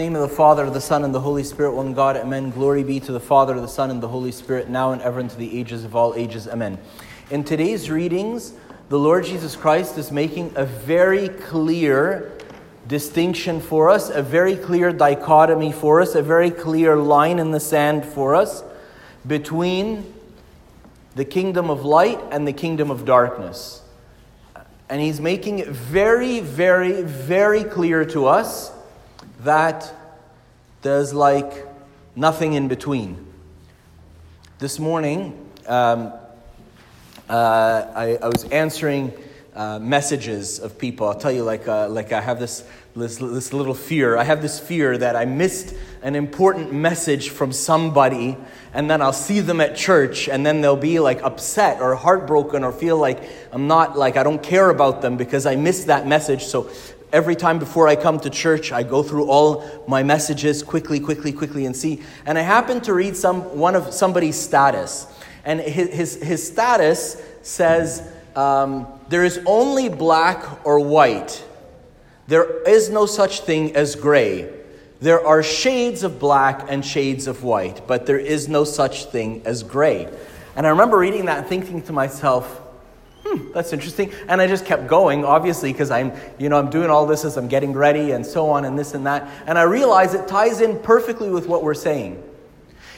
[0.00, 2.48] name of the Father, the Son, and the Holy Spirit, one God, Amen.
[2.48, 5.36] Glory be to the Father, the Son, and the Holy Spirit, now and ever, into
[5.36, 6.78] the ages of all ages, Amen.
[7.30, 8.54] In today's readings,
[8.88, 12.32] the Lord Jesus Christ is making a very clear
[12.88, 17.60] distinction for us, a very clear dichotomy for us, a very clear line in the
[17.60, 18.64] sand for us
[19.26, 20.14] between
[21.14, 23.82] the kingdom of light and the kingdom of darkness.
[24.88, 28.72] And he's making it very, very, very clear to us
[29.44, 29.92] that
[30.82, 31.66] there's like
[32.16, 33.26] nothing in between.
[34.58, 36.12] This morning, um,
[37.28, 39.12] uh, I, I, was answering
[39.54, 41.06] uh, messages of people.
[41.08, 42.64] I'll tell you, like, uh, like I have this,
[42.94, 44.18] this, this little fear.
[44.18, 48.36] I have this fear that I missed an important message from somebody,
[48.74, 52.64] and then I'll see them at church, and then they'll be like upset or heartbroken
[52.64, 53.22] or feel like
[53.52, 56.44] I'm not, like, I don't care about them because I missed that message.
[56.44, 56.70] So
[57.12, 61.32] every time before I come to church, I go through all my messages quickly, quickly,
[61.32, 62.02] quickly, and see.
[62.26, 65.06] And I happen to read some one of somebody's status,
[65.44, 71.44] and his his, his status says um, there is only black or white.
[72.26, 74.48] There is no such thing as gray.
[75.00, 79.42] There are shades of black and shades of white, but there is no such thing
[79.46, 80.08] as gray.
[80.54, 82.60] And I remember reading that and thinking to myself,
[83.30, 84.12] hmm, that's interesting.
[84.28, 87.36] And I just kept going, obviously, because I'm, you know, I'm doing all this as
[87.36, 89.28] I'm getting ready and so on and this and that.
[89.46, 92.22] And I realize it ties in perfectly with what we're saying.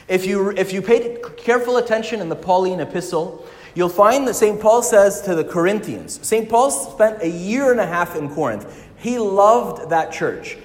[0.07, 3.45] If you, if you paid careful attention in the Pauline epistle,
[3.75, 4.59] you'll find that St.
[4.59, 6.49] Paul says to the Corinthians, St.
[6.49, 8.87] Paul spent a year and a half in Corinth.
[8.97, 10.57] He loved that church.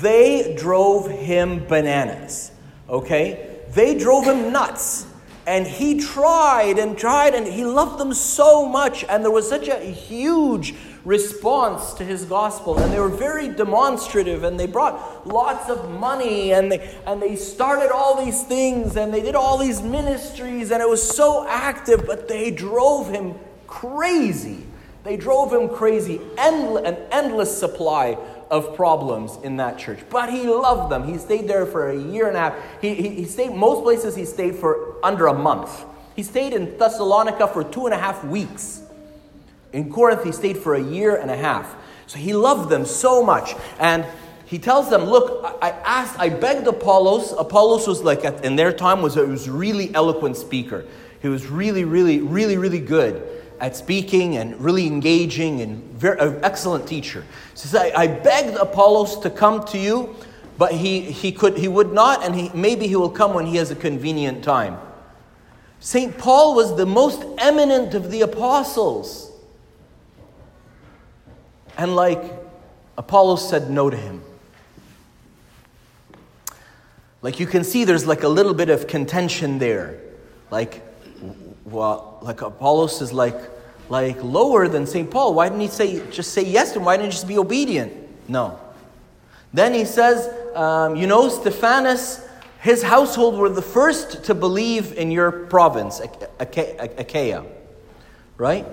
[0.00, 2.52] They drove him bananas,
[2.88, 3.60] okay?
[3.70, 5.06] They drove him nuts.
[5.46, 9.04] And he tried and tried, and he loved them so much.
[9.04, 12.78] And there was such a huge response to his gospel.
[12.78, 17.36] And they were very demonstrative, and they brought lots of money, and they, and they
[17.36, 22.06] started all these things, and they did all these ministries, and it was so active,
[22.06, 23.34] but they drove him
[23.66, 24.66] crazy.
[25.02, 26.20] They drove him crazy.
[26.38, 28.16] Endless, an endless supply
[28.50, 29.98] of problems in that church.
[30.10, 31.04] But he loved them.
[31.04, 32.54] He stayed there for a year and a half.
[32.80, 35.84] He, he, he stayed, most places he stayed for under a month.
[36.16, 38.82] He stayed in Thessalonica for two and a half weeks.
[39.72, 41.74] In Corinth, he stayed for a year and a half.
[42.06, 43.54] So he loved them so much.
[43.78, 44.06] And
[44.46, 47.32] he tells them, Look, I asked, I begged Apollos.
[47.36, 50.84] Apollos was like, in their time, was a was really eloquent speaker.
[51.20, 56.38] He was really, really, really, really good at speaking and really engaging and very, an
[56.44, 57.22] excellent teacher.
[57.52, 60.14] He says, I, I begged Apollos to come to you,
[60.58, 63.56] but he, he, could, he would not, and he, maybe he will come when he
[63.56, 64.76] has a convenient time.
[65.80, 66.18] St.
[66.18, 69.32] Paul was the most eminent of the apostles.
[71.78, 72.34] And like
[72.98, 74.22] Apollos said no to him.
[77.22, 80.00] Like you can see, there's like a little bit of contention there.
[80.50, 80.82] Like,
[81.64, 83.53] well, like Apollos is like,
[83.88, 85.10] like lower than St.
[85.10, 85.34] Paul.
[85.34, 86.84] Why didn't he say just say yes to him?
[86.84, 87.92] Why didn't he just be obedient?
[88.28, 88.58] No.
[89.52, 92.26] Then he says, um, you know, Stephanus,
[92.60, 96.00] his household were the first to believe in your province,
[96.40, 97.44] Achaia,
[98.36, 98.66] right?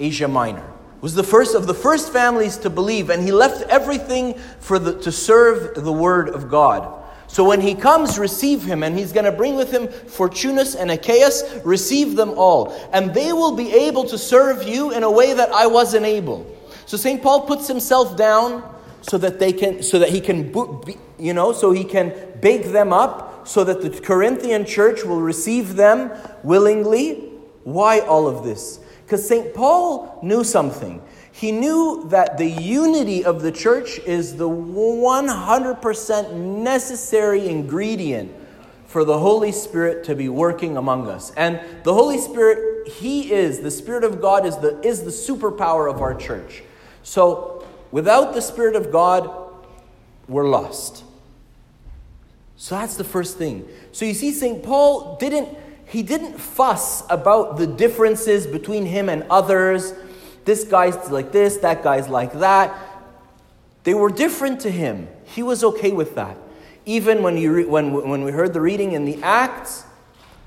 [0.00, 0.64] Asia Minor.
[1.00, 4.98] Was the first of the first families to believe, and he left everything for the,
[5.00, 7.04] to serve the word of God.
[7.28, 10.90] So when he comes, receive him, and he's going to bring with him Fortunus and
[10.90, 12.72] Achaeus, receive them all.
[12.92, 16.46] And they will be able to serve you in a way that I wasn't able.
[16.86, 17.22] So St.
[17.22, 18.64] Paul puts himself down
[19.02, 20.52] so that they can, so that he can,
[21.18, 25.76] you know, so he can bake them up, so that the Corinthian church will receive
[25.76, 26.10] them
[26.42, 27.30] willingly.
[27.64, 28.80] Why all of this?
[29.04, 29.54] Because St.
[29.54, 31.02] Paul knew something.
[31.38, 38.32] He knew that the unity of the church is the 100% necessary ingredient
[38.88, 41.30] for the Holy Spirit to be working among us.
[41.36, 45.88] And the Holy Spirit, He is, the Spirit of God is the, is the superpower
[45.88, 46.64] of our church.
[47.04, 49.30] So without the Spirit of God,
[50.26, 51.04] we're lost.
[52.56, 53.68] So that's the first thing.
[53.92, 54.60] So you see, St.
[54.64, 59.94] Paul didn't, he didn't fuss about the differences between him and others
[60.48, 62.74] this guy's like this, that guy's like that.
[63.84, 65.06] They were different to him.
[65.26, 66.38] He was okay with that.
[66.86, 69.84] Even when, you re- when, when we heard the reading in the Acts,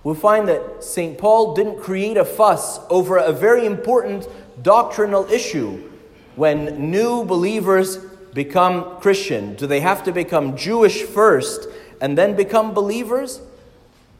[0.03, 1.19] we'll find that St.
[1.19, 4.27] Paul didn't create a fuss over a very important
[4.63, 5.87] doctrinal issue.
[6.35, 7.97] When new believers
[8.33, 11.67] become Christian, do they have to become Jewish first
[12.01, 13.39] and then become believers?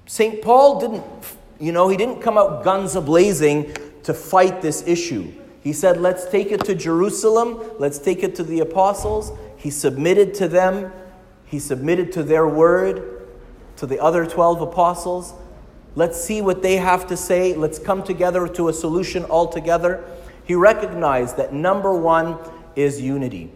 [0.05, 0.43] St.
[0.43, 1.03] Paul didn't,
[1.59, 3.73] you know, he didn't come out guns a blazing
[4.03, 5.40] to fight this issue.
[5.61, 9.31] He said, Let's take it to Jerusalem, let's take it to the apostles.
[9.57, 10.91] He submitted to them.
[11.45, 13.27] He submitted to their word,
[13.75, 15.33] to the other 12 apostles.
[15.95, 17.53] Let's see what they have to say.
[17.53, 20.03] Let's come together to a solution altogether.
[20.45, 22.37] He recognized that number one
[22.75, 23.51] is unity.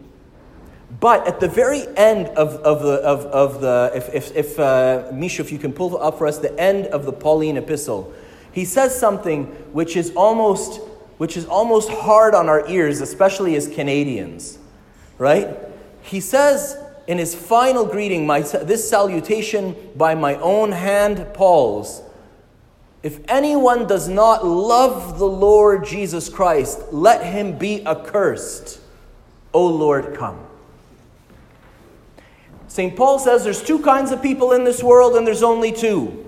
[1.00, 5.10] But at the very end of, of the, of, of the if, if, if uh,
[5.12, 8.14] Misha, if you can pull up for us the end of the Pauline epistle,
[8.52, 10.80] he says something which is almost,
[11.18, 14.58] which is almost hard on our ears, especially as Canadians,
[15.18, 15.56] right?
[16.02, 16.76] He says
[17.06, 22.02] in his final greeting, my, this salutation by my own hand, Paul's,
[23.02, 28.80] if anyone does not love the Lord Jesus Christ, let him be accursed.
[29.54, 30.40] O Lord, come.
[32.66, 32.96] St.
[32.96, 36.25] Paul says there's two kinds of people in this world, and there's only two.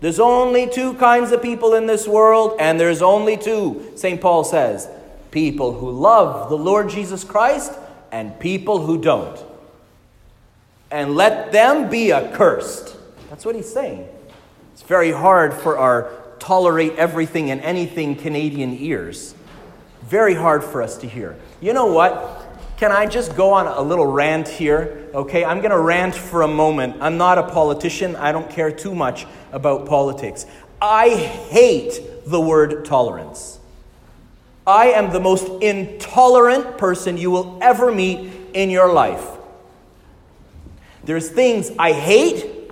[0.00, 4.20] There's only two kinds of people in this world, and there's only two, St.
[4.20, 4.88] Paul says
[5.30, 7.72] people who love the Lord Jesus Christ
[8.10, 9.38] and people who don't.
[10.90, 12.96] And let them be accursed.
[13.28, 14.08] That's what he's saying.
[14.72, 19.34] It's very hard for our tolerate everything and anything Canadian ears.
[20.02, 21.36] Very hard for us to hear.
[21.60, 22.37] You know what?
[22.78, 25.10] Can I just go on a little rant here?
[25.12, 26.98] Okay, I'm going to rant for a moment.
[27.00, 30.46] I'm not a politician, I don't care too much about politics.
[30.80, 33.58] I hate the word tolerance.
[34.64, 39.26] I am the most intolerant person you will ever meet in your life.
[41.02, 42.70] There's things I hate,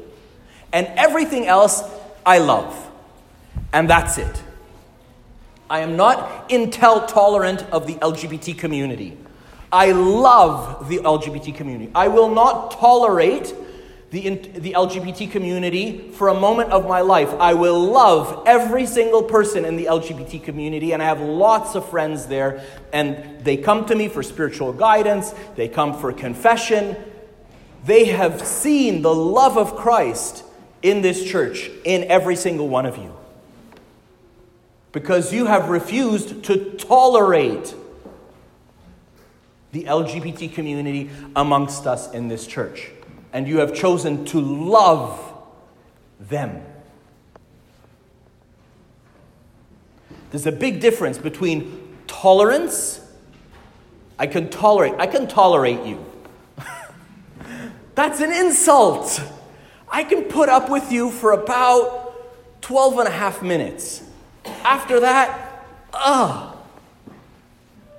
[0.72, 1.82] and everything else
[2.24, 2.90] I love.
[3.72, 4.42] And that's it.
[5.68, 9.16] I am not intel tolerant of the LGBT community.
[9.72, 11.90] I love the LGBT community.
[11.94, 13.54] I will not tolerate
[14.10, 17.30] the, the LGBT community for a moment of my life.
[17.40, 21.88] I will love every single person in the LGBT community, and I have lots of
[21.88, 26.96] friends there, and they come to me for spiritual guidance, they come for confession.
[27.84, 30.44] They have seen the love of Christ
[30.82, 33.14] in this church, in every single one of you.
[34.92, 37.74] Because you have refused to tolerate
[39.76, 42.88] the LGBT community amongst us in this church.
[43.34, 45.20] And you have chosen to love
[46.18, 46.62] them.
[50.30, 53.06] There's a big difference between tolerance.
[54.18, 56.02] I can tolerate, I can tolerate you.
[57.94, 59.20] That's an insult.
[59.92, 64.02] I can put up with you for about 12 and a half minutes.
[64.64, 66.56] After that, ugh.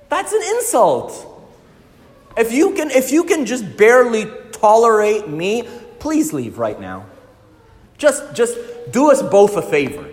[0.08, 1.27] That's an insult.
[2.38, 5.68] If you can, if you can just barely tolerate me,
[5.98, 7.06] please leave right now.
[7.98, 8.56] Just, just
[8.92, 10.08] do us both a favor.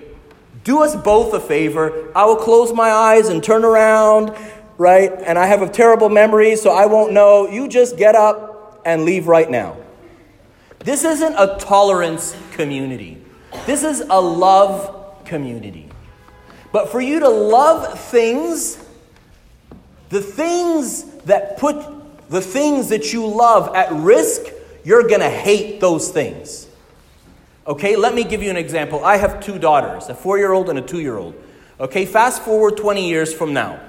[0.64, 2.12] Do us both a favor.
[2.16, 4.36] I will close my eyes and turn around,
[4.80, 5.12] right?
[5.12, 7.48] And I have a terrible memory, so I won't know.
[7.48, 9.78] You just get up and leave right now.
[10.80, 13.24] This isn't a tolerance community.
[13.68, 15.90] This is a love community.
[16.72, 18.84] But for you to love things,
[20.10, 21.95] the things that put
[22.30, 24.42] the things that you love at risk,
[24.84, 26.68] you're going to hate those things.
[27.68, 29.04] Okay, let me give you an example.
[29.04, 31.36] I have two daughters, a four year old and a two year old.
[31.80, 33.80] Okay, fast forward 20 years from now,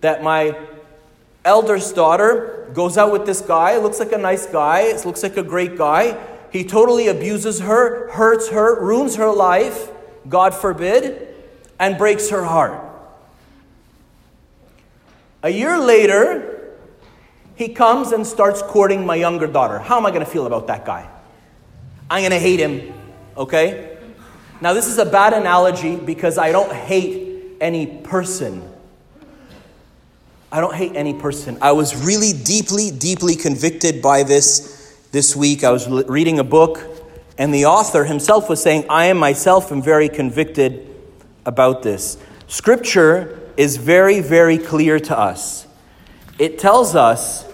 [0.00, 0.58] that my
[1.44, 5.42] eldest daughter goes out with this guy, looks like a nice guy, looks like a
[5.42, 6.18] great guy.
[6.50, 9.90] He totally abuses her, hurts her, ruins her life,
[10.28, 11.34] God forbid,
[11.78, 12.82] and breaks her heart.
[15.42, 16.51] A year later,
[17.62, 19.78] he comes and starts courting my younger daughter.
[19.78, 21.08] How am I going to feel about that guy?
[22.10, 22.92] I'm going to hate him,
[23.36, 23.96] okay?
[24.60, 28.72] Now, this is a bad analogy because I don't hate any person
[30.52, 31.56] I don't hate any person.
[31.62, 35.64] I was really deeply, deeply convicted by this this week.
[35.64, 36.78] I was reading a book,
[37.38, 40.94] and the author himself was saying, I am myself am very convicted
[41.46, 42.18] about this.
[42.48, 45.66] Scripture is very, very clear to us.
[46.38, 47.46] It tells us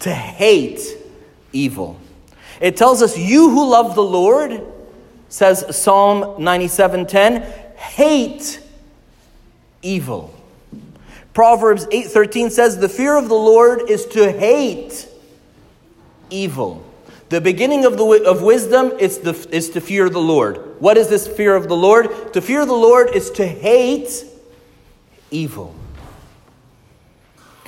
[0.00, 0.80] to hate
[1.52, 1.98] evil.
[2.60, 4.62] It tells us, You who love the Lord,
[5.28, 7.42] says Psalm 97:10,
[7.76, 8.60] hate
[9.82, 10.34] evil.
[11.34, 15.08] Proverbs 8:13 says the fear of the Lord is to hate
[16.30, 16.84] evil.
[17.28, 20.80] The beginning of, the, of wisdom is, the, is to fear the Lord.
[20.80, 22.32] What is this fear of the Lord?
[22.32, 24.24] To fear the Lord is to hate
[25.30, 25.74] evil.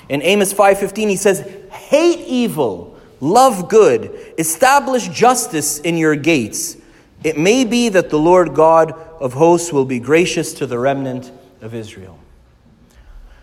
[0.08, 1.46] In Amos 5:15 he says,
[1.90, 6.76] "Hate evil, love good, establish justice in your gates.
[7.24, 11.32] It may be that the Lord God of hosts will be gracious to the remnant
[11.60, 12.16] of Israel."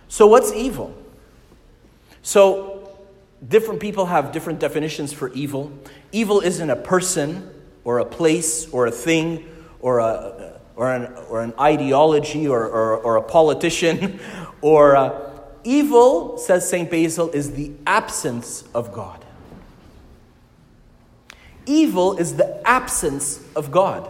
[0.07, 0.95] So, what's evil?
[2.21, 2.89] So,
[3.45, 5.73] different people have different definitions for evil.
[6.13, 7.51] Evil isn't a person
[7.83, 9.45] or a place or a thing
[9.81, 14.21] or, a, or, an, or an ideology or, or, or a politician
[14.61, 16.89] or a, evil, says St.
[16.89, 19.23] Basil, is the absence of God.
[21.65, 24.09] Evil is the absence of God.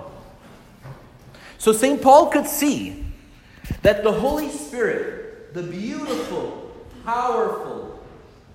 [1.58, 2.02] So St.
[2.02, 3.04] Paul could see
[3.82, 6.72] that the Holy Spirit, the beautiful,
[7.04, 8.00] powerful,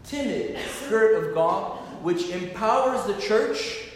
[0.05, 3.89] timid Spirit of God, which empowers the church,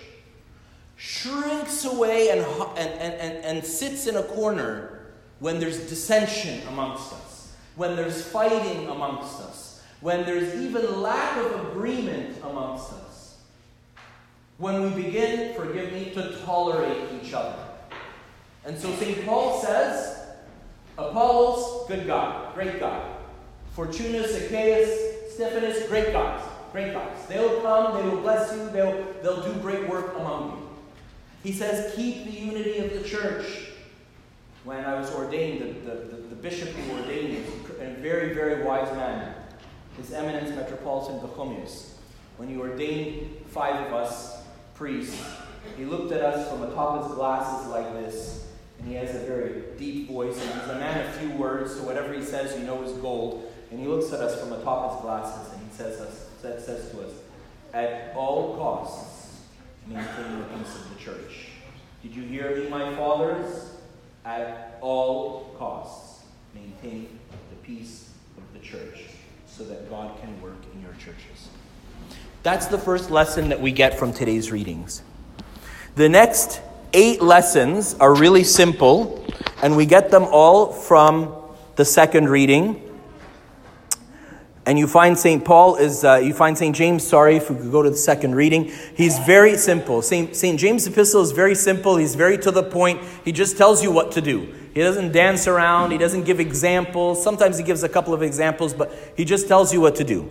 [0.96, 2.40] shrinks away and,
[2.76, 5.06] and, and, and, sits in a corner
[5.40, 7.35] when there's dissension amongst us,
[7.76, 13.38] when there's fighting amongst us, when there's even lack of agreement amongst us,
[14.59, 17.56] when we begin, forgive me, to tolerate each other.
[18.64, 19.25] And so St.
[19.25, 20.26] Paul says,
[20.99, 23.02] Apollos, good God, great God.
[23.76, 26.42] Fortunus, Achaeus, Stephanus, great guys,
[26.73, 27.26] great guys.
[27.28, 30.68] They'll come, they will bless you, they'll, they'll do great work among you.
[31.42, 33.45] He says, keep the unity of the church.
[34.64, 37.42] When I was ordained, the, the, the, the bishop who ordained me,
[37.80, 39.35] a very, very wise man,
[39.97, 41.92] His Eminence Metropolitan Pachomius,
[42.37, 44.42] when he ordained five of us
[44.75, 45.25] priests,
[45.76, 48.47] he looked at us from atop his glasses like this,
[48.78, 51.83] and he has a very deep voice, and he's a man of few words, so
[51.83, 53.52] whatever he says, you know is gold.
[53.71, 57.02] And he looks at us from atop his glasses, and he says, us, says to
[57.02, 57.12] us,
[57.73, 59.40] At all costs,
[59.87, 61.49] maintain the peace of the church.
[62.02, 63.73] Did you hear me, my fathers?
[64.25, 67.18] At all costs, maintain
[67.50, 69.00] the peace of the church
[69.46, 71.48] so that God can work in your churches.
[72.42, 75.02] That's the first lesson that we get from today's readings.
[75.96, 76.60] The next
[76.92, 79.26] eight lessons are really simple,
[79.62, 81.34] and we get them all from
[81.76, 82.82] the second reading.
[84.66, 85.44] And you find St.
[85.44, 86.75] Paul is, uh, you find St.
[86.75, 88.73] James, sorry, if we could go to the second reading.
[88.96, 90.02] He's very simple.
[90.02, 90.35] St.
[90.35, 90.58] St.
[90.58, 91.96] James' epistle is very simple.
[91.96, 93.00] He's very to the point.
[93.25, 94.52] He just tells you what to do.
[94.75, 95.92] He doesn't dance around.
[95.92, 97.23] He doesn't give examples.
[97.23, 100.28] Sometimes he gives a couple of examples, but he just tells you what to do.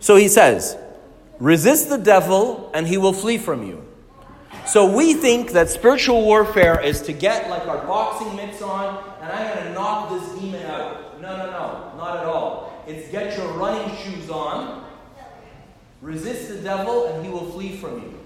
[0.00, 0.78] So he says,
[1.38, 3.86] Resist the devil, and he will flee from you.
[4.66, 9.30] So we think that spiritual warfare is to get like our boxing mitts on and
[9.30, 11.20] I'm going to knock this demon out.
[11.20, 12.73] No, no, no, not at all.
[12.86, 14.84] It's get your running shoes on,
[16.02, 18.20] resist the devil, and he will flee from you.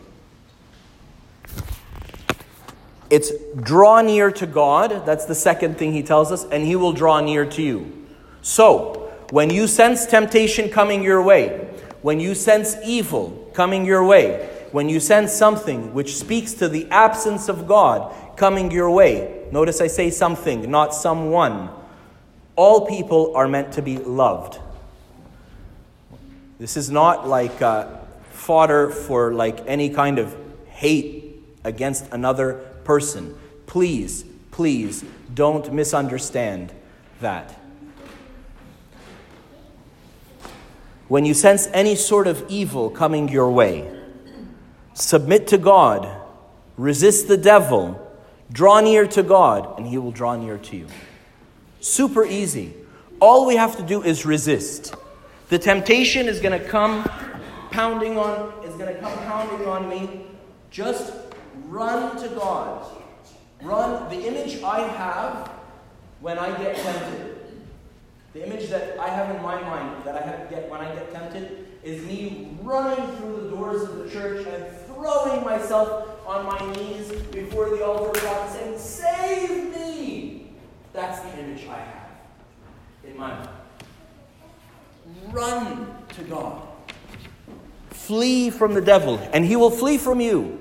[3.10, 5.06] It's draw near to God.
[5.06, 8.06] That's the second thing he tells us, and he will draw near to you.
[8.42, 11.68] So, when you sense temptation coming your way,
[12.02, 16.86] when you sense evil coming your way, when you sense something which speaks to the
[16.90, 21.70] absence of God coming your way, notice I say something, not someone.
[22.58, 24.58] All people are meant to be loved.
[26.58, 27.86] This is not like uh,
[28.32, 30.36] fodder for like any kind of
[30.66, 33.38] hate against another person.
[33.66, 36.72] Please, please don't misunderstand
[37.20, 37.54] that.
[41.06, 43.98] When you sense any sort of evil coming your way,
[44.98, 46.10] Submit to God,
[46.76, 48.04] resist the devil,
[48.50, 50.86] draw near to God, and he will draw near to you.
[51.88, 52.74] Super easy.
[53.18, 54.94] All we have to do is resist.
[55.48, 57.02] The temptation is going to come
[57.70, 60.26] pounding on is going to come pounding on me.
[60.70, 61.14] Just
[61.64, 62.86] run to God.
[63.62, 65.50] Run the image I have
[66.20, 67.38] when I get tempted.
[68.34, 71.68] The image that I have in my mind that I get when I get tempted
[71.82, 77.10] is me running through the doors of the church and throwing myself on my knees
[77.32, 79.77] before the altar of God and saying, Save me!
[80.98, 82.08] That's the image I have
[83.04, 83.48] in my mind.
[85.30, 86.66] Run to God.
[87.90, 90.58] Flee from the devil, and he will flee from you.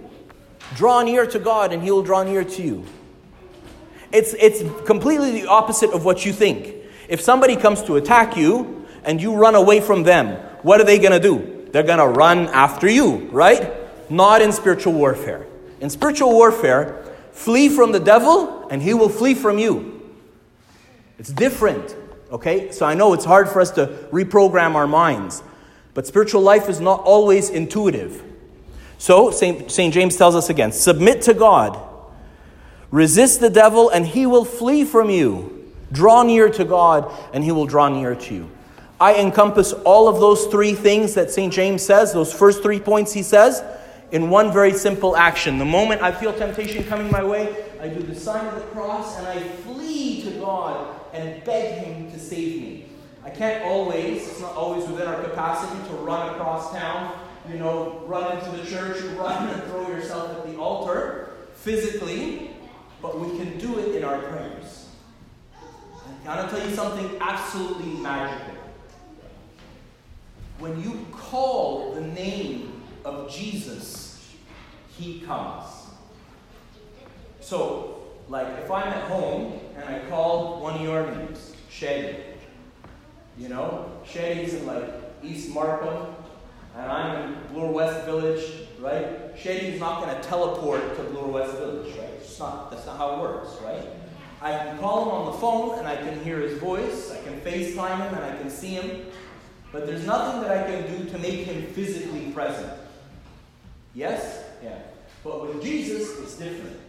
[0.75, 2.86] Draw near to God, and he will draw near to you.
[4.12, 6.72] It's, it's completely the opposite of what you think.
[7.10, 11.00] If somebody comes to attack you and you run away from them, what are they
[11.00, 11.67] going to do?
[11.72, 13.74] They're going to run after you, right?
[14.12, 15.48] not in spiritual warfare.
[15.82, 19.97] In spiritual warfare, flee from the devil and he will flee from you.
[21.19, 21.95] It's different,
[22.31, 22.71] okay?
[22.71, 25.41] So I know it's hard for us to reprogram our minds,
[25.93, 28.24] but spiritual life is not always intuitive.
[29.00, 29.93] So St.
[29.93, 31.79] James tells us again submit to God,
[32.91, 35.53] resist the devil, and he will flee from you.
[35.91, 38.50] Draw near to God, and he will draw near to you.
[39.00, 41.53] I encompass all of those three things that St.
[41.53, 43.63] James says, those first three points he says
[44.12, 45.59] in one very simple action.
[45.59, 49.17] The moment I feel temptation coming my way, I do the sign of the cross
[49.19, 52.86] and I flee to God and beg Him to save me.
[53.24, 57.13] I can't always, it's not always within our capacity to run across town,
[57.50, 62.51] you know, run into the church, run and throw yourself at the altar physically,
[63.01, 64.88] but we can do it in our prayers.
[66.25, 68.55] I want to tell you something absolutely magical.
[70.59, 74.33] When you call the name of Jesus,
[74.97, 75.65] he comes.
[77.39, 82.17] So, like if I'm at home and I call one of your names, Shaggy,
[83.38, 84.84] you know, Shaggy's in like
[85.24, 86.15] East Markham,
[86.75, 88.43] and I'm in Bloor West Village,
[88.79, 89.31] right?
[89.38, 92.10] Shaggy's not going to teleport to Bloor West Village, right?
[92.17, 93.84] It's not, that's not how it works, right?
[94.41, 97.39] I can call him on the phone and I can hear his voice, I can
[97.41, 99.05] FaceTime him and I can see him,
[99.72, 102.72] but there's nothing that I can do to make him physically present.
[103.93, 104.43] Yes?
[104.63, 104.79] Yeah.
[105.24, 106.79] But with Jesus, it's different.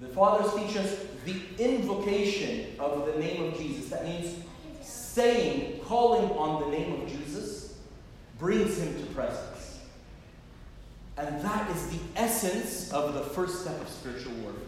[0.00, 3.90] The fathers teach us the invocation of the name of Jesus.
[3.90, 4.42] That means
[4.80, 7.74] saying, calling on the name of Jesus,
[8.38, 9.80] brings him to presence.
[11.18, 14.62] And that is the essence of the first step of spiritual warfare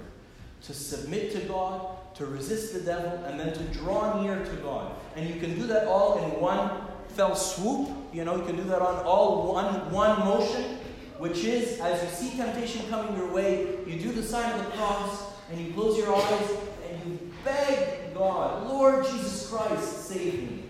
[0.64, 4.92] to submit to God, to resist the devil, and then to draw near to God.
[5.16, 6.70] And you can do that all in one
[7.08, 7.88] fell swoop.
[8.12, 10.78] You know, you can do that on all one, one motion,
[11.22, 14.72] which is as you see temptation coming your way, you do the sign of the
[14.72, 16.50] cross, and you close your eyes,
[16.90, 20.64] and you beg God, Lord Jesus Christ, save me.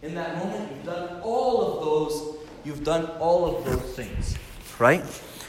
[0.00, 4.38] In that moment, you've done all of those, you've done all of those things.
[4.78, 5.04] Right?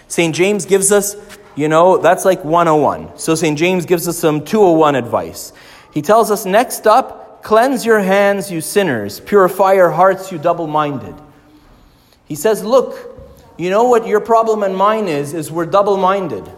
[0.10, 0.36] St.
[0.36, 1.16] James gives us
[1.56, 3.18] you know, that's like 101.
[3.18, 3.58] So St.
[3.58, 5.54] James gives us some 201 advice.
[5.94, 10.68] He tells us next up, cleanse your hands, you sinners, purify your hearts, you double
[10.68, 11.16] minded.
[12.26, 13.15] He says, look,
[13.58, 16.50] you know what your problem and mine is, is we're double minded.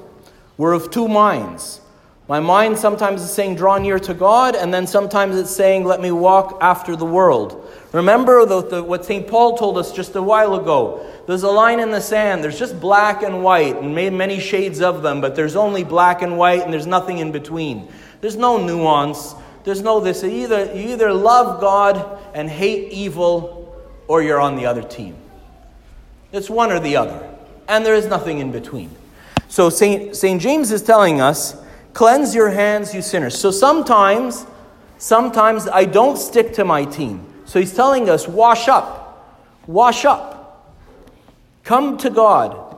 [0.58, 1.82] We're of two minds.
[2.28, 6.02] My mind sometimes is saying, draw near to God, and then sometimes it's saying, let
[6.02, 7.66] me walk after the world.
[7.94, 9.26] Remember the, the, what St.
[9.26, 11.10] Paul told us just a while ago.
[11.26, 12.44] There's a line in the sand.
[12.44, 16.38] There's just black and white, and many shades of them, but there's only black and
[16.38, 17.88] white, and there's nothing in between.
[18.20, 19.34] There's no nuance.
[19.64, 20.22] There's no this.
[20.26, 23.74] Either, you either love God and hate evil,
[24.10, 25.16] or you're on the other team.
[26.32, 27.28] It's one or the other.
[27.68, 28.92] And there is nothing in between.
[29.48, 30.16] So St.
[30.16, 30.42] St.
[30.42, 31.56] James is telling us,
[31.94, 33.38] cleanse your hands, you sinners.
[33.38, 34.46] So sometimes,
[34.98, 37.26] sometimes I don't stick to my team.
[37.46, 39.06] So he's telling us, wash up.
[39.68, 40.74] Wash up.
[41.64, 42.78] Come to God.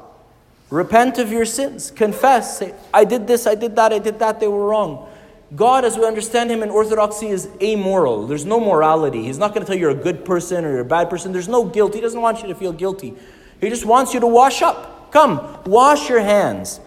[0.69, 1.91] Repent of your sins.
[1.91, 2.59] Confess.
[2.59, 5.07] Say, I did this, I did that, I did that, they were wrong.
[5.55, 8.27] God, as we understand him in Orthodoxy, is amoral.
[8.27, 9.23] There's no morality.
[9.23, 11.31] He's not going to tell you you're a good person or you're a bad person.
[11.31, 11.95] There's no guilt.
[11.95, 13.15] He doesn't want you to feel guilty.
[13.61, 15.11] He just wants you to wash up.
[15.11, 16.79] Come, wash your hands.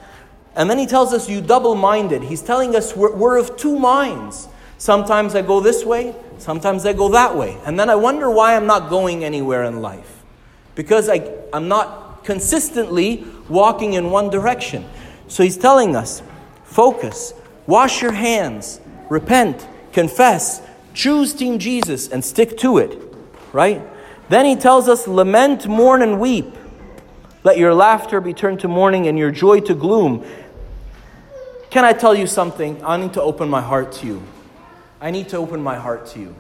[0.55, 2.23] And then he tells us, you double minded.
[2.23, 4.49] He's telling us we're, we're of two minds.
[4.79, 7.57] Sometimes I go this way, sometimes I go that way.
[7.65, 10.23] And then I wonder why I'm not going anywhere in life.
[10.75, 14.85] Because I, I'm not consistently walking in one direction.
[15.29, 16.23] So he's telling us
[16.65, 17.33] focus,
[17.67, 20.63] wash your hands, repent, confess,
[20.95, 22.99] choose Team Jesus, and stick to it.
[23.53, 23.83] Right?
[24.29, 26.55] Then he tells us lament, mourn, and weep.
[27.45, 30.25] Let your laughter be turned to mourning and your joy to gloom.
[31.71, 32.85] Can I tell you something?
[32.85, 34.23] I need to open my heart to you.
[35.01, 36.37] I need to open my heart to you.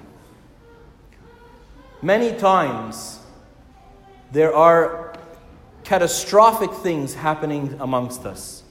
[2.00, 3.20] Many times,
[4.30, 5.14] there are
[5.84, 8.62] catastrophic things happening amongst us,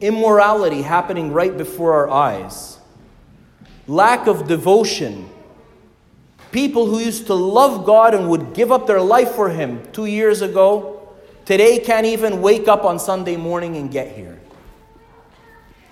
[0.00, 2.78] immorality happening right before our eyes,
[3.86, 5.28] lack of devotion.
[6.50, 10.06] People who used to love God and would give up their life for Him two
[10.06, 10.93] years ago,
[11.44, 14.40] today can't even wake up on Sunday morning and get here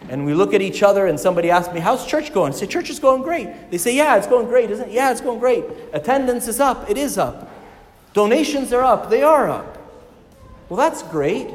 [0.09, 2.53] and we look at each other and somebody asks me, How's church going?
[2.53, 3.71] I say, Church is going great.
[3.71, 4.93] They say, Yeah, it's going great, isn't it?
[4.93, 5.65] Yeah, it's going great.
[5.93, 6.91] Attendance is up.
[6.91, 7.51] It is up.
[8.13, 9.11] Donations are up.
[9.11, 9.79] They are up.
[10.69, 11.49] Well, that's great.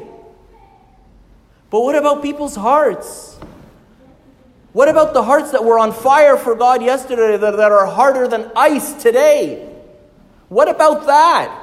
[1.70, 3.38] But what about people's hearts?
[4.72, 8.26] What about the hearts that were on fire for God yesterday that, that are harder
[8.28, 9.66] than ice today?
[10.48, 11.57] What about that?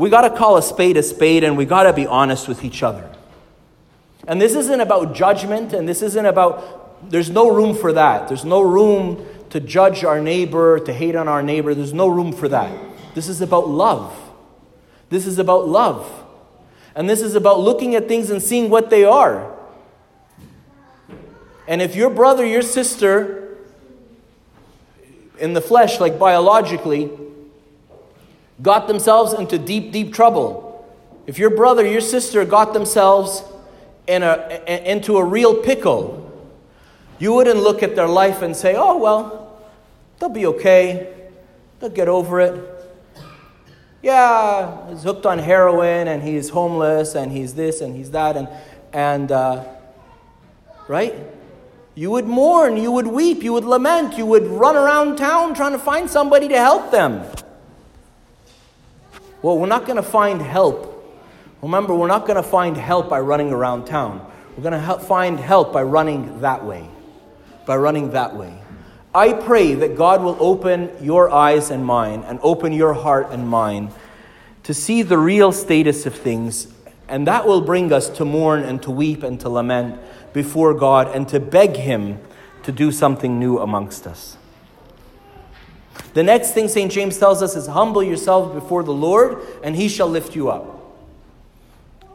[0.00, 2.64] We got to call a spade a spade and we got to be honest with
[2.64, 3.14] each other.
[4.26, 8.26] And this isn't about judgment, and this isn't about, there's no room for that.
[8.26, 11.74] There's no room to judge our neighbor, to hate on our neighbor.
[11.74, 12.72] There's no room for that.
[13.14, 14.18] This is about love.
[15.10, 16.10] This is about love.
[16.94, 19.54] And this is about looking at things and seeing what they are.
[21.68, 23.58] And if your brother, your sister,
[25.38, 27.10] in the flesh, like biologically,
[28.62, 30.66] got themselves into deep, deep trouble,
[31.26, 33.44] if your brother, your sister got themselves
[34.06, 36.26] in a, into a real pickle,
[37.18, 39.40] you wouldn't look at their life and say, oh, well,
[40.20, 41.30] They'll be okay.
[41.80, 42.62] They'll get over it.
[44.02, 48.48] Yeah, he's hooked on heroin and he's homeless and he's this and he's that and
[48.92, 49.64] and uh,
[50.88, 51.14] right?
[51.94, 55.72] You would mourn, you would weep, you would lament, you would run around town trying
[55.72, 57.24] to find somebody to help them.
[59.42, 60.96] Well, we're not going to find help.
[61.62, 64.30] Remember, we're not going to find help by running around town.
[64.56, 66.88] We're going to find help by running that way.
[67.66, 68.60] By running that way.
[69.14, 73.48] I pray that God will open your eyes and mine and open your heart and
[73.48, 73.92] mine
[74.62, 76.68] to see the real status of things,
[77.08, 79.98] and that will bring us to mourn and to weep and to lament
[80.32, 82.20] before God and to beg Him
[82.62, 84.36] to do something new amongst us.
[86.14, 86.90] The next thing St.
[86.90, 90.76] James tells us is humble yourselves before the Lord, and He shall lift you up.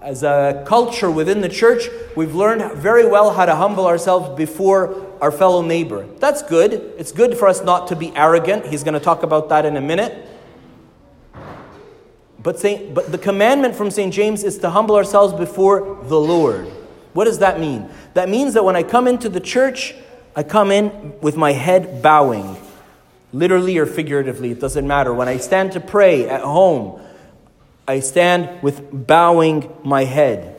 [0.01, 5.03] As a culture within the church, we've learned very well how to humble ourselves before
[5.19, 6.05] our fellow neighbor.
[6.19, 6.93] That's good.
[6.97, 8.67] It's good for us not to be arrogant.
[8.67, 10.27] He's going to talk about that in a minute.
[12.37, 14.13] But, Saint, but the commandment from St.
[14.13, 16.67] James is to humble ourselves before the Lord.
[17.13, 17.89] What does that mean?
[18.13, 19.95] That means that when I come into the church,
[20.35, 22.55] I come in with my head bowing,
[23.35, 25.13] literally or figuratively, it doesn't matter.
[25.13, 27.01] When I stand to pray at home,
[27.87, 30.55] I stand with bowing my head,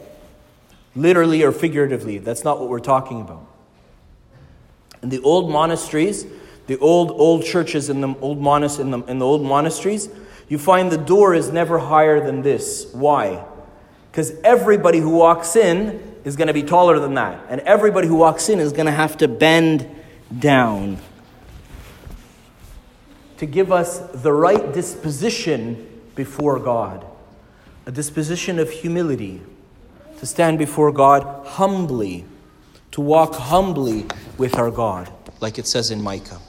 [0.95, 2.19] literally or figuratively.
[2.19, 3.47] That's not what we're talking about.
[5.03, 6.27] In the old monasteries,
[6.67, 10.09] the old old churches in the old monas in the, in the old monasteries,
[10.49, 12.89] you find the door is never higher than this.
[12.93, 13.45] Why?
[14.11, 17.47] Because everybody who walks in is going to be taller than that.
[17.49, 19.89] And everybody who walks in is going to have to bend
[20.37, 20.99] down
[23.38, 27.05] to give us the right disposition before God
[27.87, 29.40] a disposition of humility,
[30.18, 32.25] to stand before God humbly,
[32.90, 36.40] to walk humbly with our God, like it says in Micah.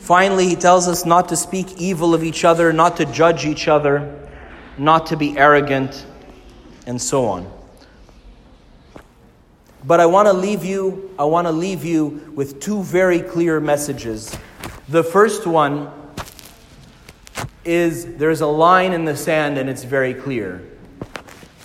[0.00, 3.68] Finally, he tells us not to speak evil of each other, not to judge each
[3.68, 4.18] other,
[4.78, 6.06] not to be arrogant,
[6.86, 7.61] and so on.
[9.84, 13.58] But I want to leave you, I want to leave you with two very clear
[13.60, 14.36] messages.
[14.88, 15.90] The first one
[17.64, 20.68] is there's a line in the sand and it's very clear.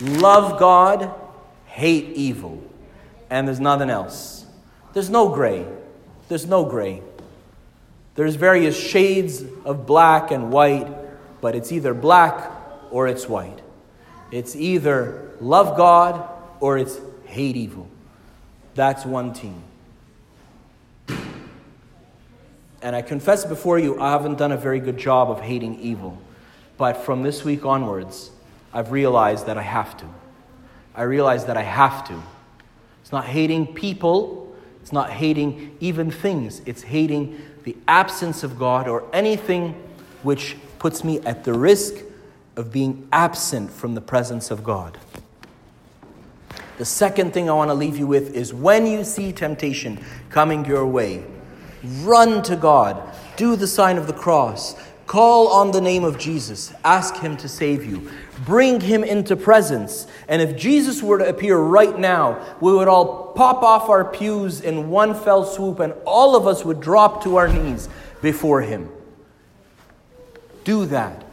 [0.02, 1.14] Love God,
[1.66, 2.64] hate evil.
[3.30, 4.46] And there's nothing else.
[4.94, 5.66] There's no gray.
[6.28, 7.02] There's no gray.
[8.16, 10.88] There's various shades of black and white,
[11.40, 12.52] but it's either black
[12.90, 13.60] or it's white.
[14.32, 16.28] It's either love God
[16.60, 17.88] or it's hate evil.
[18.78, 19.64] That's one team.
[22.84, 26.22] And I confess before you, I haven't done a very good job of hating evil.
[26.78, 28.30] But from this week onwards,
[28.72, 30.06] I've realized that I have to.
[30.94, 32.22] I realize that I have to.
[33.02, 38.88] It's not hating people, it's not hating even things, it's hating the absence of God
[38.88, 39.74] or anything
[40.22, 41.96] which puts me at the risk
[42.56, 45.00] of being absent from the presence of God.
[46.78, 50.64] The second thing I want to leave you with is when you see temptation coming
[50.66, 51.24] your way,
[52.02, 53.02] run to God,
[53.36, 54.76] do the sign of the cross,
[55.08, 58.12] call on the name of Jesus, ask Him to save you,
[58.46, 60.06] bring Him into presence.
[60.28, 64.62] And if Jesus were to appear right now, we would all pop off our pews
[64.62, 67.90] in one fell swoop, and all of us would drop to our knees
[68.22, 68.90] before Him.
[70.64, 71.24] Do that.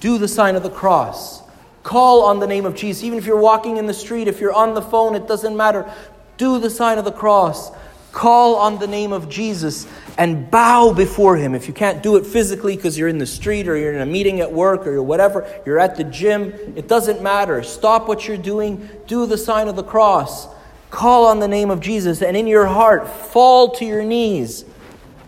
[0.00, 1.42] Do the sign of the cross.
[1.88, 3.02] Call on the name of Jesus.
[3.02, 5.90] Even if you're walking in the street, if you're on the phone, it doesn't matter.
[6.36, 7.70] Do the sign of the cross.
[8.12, 9.86] Call on the name of Jesus
[10.18, 11.54] and bow before Him.
[11.54, 14.06] If you can't do it physically because you're in the street or you're in a
[14.06, 17.62] meeting at work or you're whatever, you're at the gym, it doesn't matter.
[17.62, 18.86] Stop what you're doing.
[19.06, 20.46] Do the sign of the cross
[20.90, 24.64] Call on the name of Jesus and in your heart fall to your knees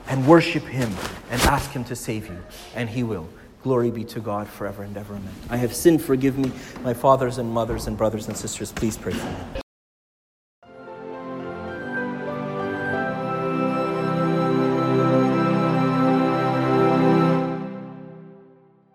[0.09, 0.93] and worship Him
[1.31, 2.39] and ask Him to save you,
[2.75, 3.29] and He will.
[3.63, 5.15] Glory be to God forever and ever.
[5.15, 5.35] Amen.
[5.51, 6.51] I have sinned, forgive me.
[6.83, 9.61] My fathers and mothers and brothers and sisters, please pray for me.